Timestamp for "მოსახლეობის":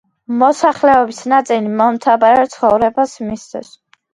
0.43-1.19